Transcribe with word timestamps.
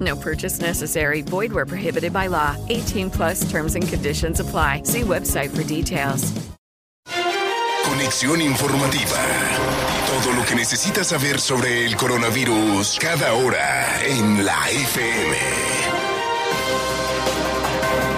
No 0.00 0.16
purchase 0.16 0.60
necessary. 0.60 1.22
Void 1.22 1.52
where 1.52 1.66
prohibited 1.66 2.12
by 2.12 2.28
law. 2.28 2.56
18 2.68 3.10
plus 3.10 3.50
terms 3.50 3.74
and 3.74 3.86
conditions 3.86 4.40
apply. 4.40 4.82
See 4.84 5.02
website 5.02 5.50
for 5.50 5.64
details. 5.64 6.32
Conexión 7.84 8.40
informativa. 8.40 9.20
Todo 10.22 10.32
lo 10.34 10.44
que 10.44 10.54
necesitas 10.54 11.08
saber 11.08 11.38
sobre 11.38 11.84
el 11.84 11.96
coronavirus 11.96 12.98
cada 12.98 13.34
hora 13.34 14.02
en 14.06 14.44
la 14.44 14.70
FM. 14.70 15.36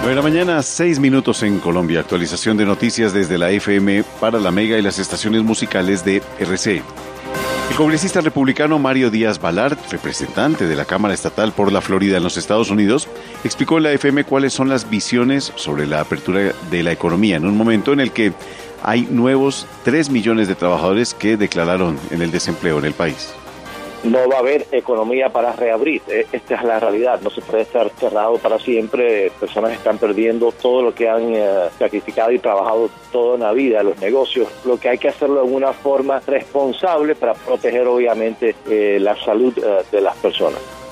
9 0.05 0.09
de 0.09 0.15
la 0.15 0.21
mañana, 0.21 0.61
6 0.61 0.99
minutos 0.99 1.41
en 1.41 1.59
Colombia. 1.59 2.01
Actualización 2.01 2.57
de 2.57 2.65
noticias 2.65 3.11
desde 3.11 3.39
la 3.39 3.49
FM 3.49 4.03
para 4.19 4.39
la 4.39 4.51
Mega 4.51 4.77
y 4.77 4.81
las 4.83 4.99
estaciones 4.99 5.43
musicales 5.43 6.05
de 6.05 6.21
RC. 6.39 6.83
El 7.69 7.75
congresista 7.75 8.21
republicano 8.21 8.79
Mario 8.79 9.11
Díaz 9.11 9.39
Balart, 9.39 9.91
representante 9.91 10.65
de 10.65 10.75
la 10.75 10.85
Cámara 10.85 11.13
Estatal 11.13 11.51
por 11.51 11.71
la 11.71 11.81
Florida 11.81 12.17
en 12.17 12.23
los 12.23 12.37
Estados 12.37 12.69
Unidos, 12.69 13.09
explicó 13.43 13.77
en 13.77 13.83
la 13.83 13.91
FM 13.91 14.23
cuáles 14.23 14.53
son 14.53 14.69
las 14.69 14.89
visiones 14.89 15.51
sobre 15.55 15.85
la 15.85 15.99
apertura 15.99 16.53
de 16.71 16.83
la 16.83 16.91
economía 16.91 17.35
en 17.35 17.45
un 17.45 17.57
momento 17.57 17.91
en 17.91 17.99
el 17.99 18.11
que 18.11 18.33
hay 18.81 19.01
nuevos 19.09 19.67
3 19.83 20.09
millones 20.09 20.47
de 20.47 20.55
trabajadores 20.55 21.13
que 21.13 21.37
declararon 21.37 21.97
en 22.11 22.21
el 22.21 22.31
desempleo 22.31 22.79
en 22.79 22.85
el 22.85 22.93
país 22.93 23.33
no 24.05 24.29
va 24.29 24.37
a 24.37 24.39
haber 24.39 24.65
economía 24.71 25.29
para 25.29 25.53
reabrir. 25.53 26.01
E, 26.07 26.27
esta 26.31 26.55
es 26.55 26.63
la 26.63 26.79
realidad. 26.79 27.19
No 27.21 27.29
se 27.29 27.41
puede 27.41 27.63
estar 27.63 27.89
cerrado 27.97 28.37
para 28.37 28.59
siempre. 28.59 29.31
Personas 29.39 29.73
están 29.73 29.97
perdiendo 29.97 30.51
todo 30.51 30.81
lo 30.81 30.95
que 30.95 31.09
han 31.09 31.33
eh, 31.33 31.69
sacrificado 31.77 32.31
y 32.31 32.39
trabajado 32.39 32.89
toda 33.11 33.35
una 33.35 33.51
vida, 33.51 33.83
los 33.83 33.99
negocios. 33.99 34.47
Lo 34.65 34.79
que 34.79 34.89
hay 34.89 34.97
que 34.97 35.09
hacerlo 35.09 35.45
de 35.45 35.51
una 35.51 35.73
forma 35.73 36.19
responsable 36.25 37.15
para 37.15 37.33
proteger, 37.33 37.87
obviamente, 37.87 38.55
eh, 38.69 38.97
la 38.99 39.15
salud 39.15 39.57
eh, 39.57 39.83
de 39.91 40.01
las 40.01 40.15
personas. 40.17 40.84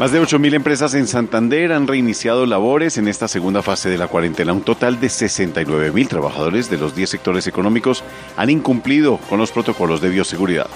Más 0.00 0.10
de 0.10 0.20
8.000 0.20 0.54
empresas 0.54 0.92
en 0.94 1.06
Santander 1.06 1.72
han 1.72 1.86
reiniciado 1.86 2.46
labores 2.46 2.98
en 2.98 3.06
esta 3.06 3.28
segunda 3.28 3.62
fase 3.62 3.88
de 3.88 3.96
la 3.96 4.08
cuarentena. 4.08 4.52
Un 4.52 4.62
total 4.62 4.98
de 4.98 5.06
69.000 5.06 6.08
trabajadores 6.08 6.68
de 6.68 6.78
los 6.78 6.96
10 6.96 7.08
sectores 7.08 7.46
económicos 7.46 8.02
han 8.36 8.50
incumplido 8.50 9.18
con 9.28 9.38
los 9.38 9.52
protocolos 9.52 10.00
de 10.00 10.08
bioseguridad. 10.08 10.66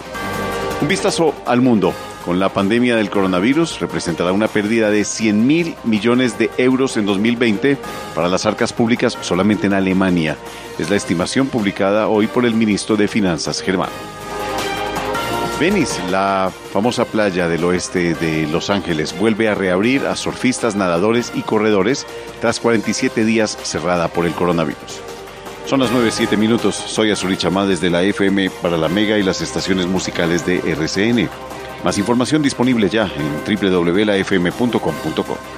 Un 0.80 0.86
vistazo 0.86 1.34
al 1.46 1.60
mundo. 1.60 1.92
Con 2.24 2.38
la 2.38 2.50
pandemia 2.50 2.94
del 2.94 3.10
coronavirus 3.10 3.80
representará 3.80 4.30
una 4.30 4.46
pérdida 4.46 4.88
de 4.88 5.04
100 5.04 5.46
mil 5.46 5.74
millones 5.82 6.38
de 6.38 6.50
euros 6.56 6.96
en 6.96 7.04
2020 7.04 7.76
para 8.14 8.28
las 8.28 8.46
arcas 8.46 8.72
públicas 8.72 9.18
solamente 9.20 9.66
en 9.66 9.72
Alemania. 9.72 10.36
Es 10.78 10.90
la 10.90 10.96
estimación 10.96 11.48
publicada 11.48 12.06
hoy 12.06 12.28
por 12.28 12.46
el 12.46 12.54
ministro 12.54 12.96
de 12.96 13.08
Finanzas, 13.08 13.62
Germán. 13.62 13.90
Venice, 15.60 16.00
la 16.08 16.52
famosa 16.72 17.04
playa 17.04 17.48
del 17.48 17.64
oeste 17.64 18.14
de 18.14 18.46
Los 18.46 18.70
Ángeles, 18.70 19.18
vuelve 19.18 19.48
a 19.48 19.56
reabrir 19.56 20.06
a 20.06 20.14
surfistas, 20.14 20.76
nadadores 20.76 21.32
y 21.34 21.42
corredores 21.42 22.06
tras 22.40 22.60
47 22.60 23.24
días 23.24 23.58
cerrada 23.64 24.06
por 24.06 24.24
el 24.24 24.34
coronavirus. 24.34 25.00
Son 25.66 25.80
las 25.80 25.90
9.07 25.90 26.36
minutos. 26.36 26.76
Soy 26.76 27.10
Azuri 27.10 27.36
Chamá 27.36 27.66
desde 27.66 27.90
la 27.90 28.04
FM 28.04 28.50
para 28.62 28.76
la 28.76 28.88
Mega 28.88 29.18
y 29.18 29.24
las 29.24 29.40
estaciones 29.40 29.86
musicales 29.86 30.46
de 30.46 30.58
RCN. 30.58 31.28
Más 31.84 31.98
información 31.98 32.40
disponible 32.40 32.88
ya 32.88 33.10
en 33.16 33.42
www.lafm.com.co. 33.44 35.57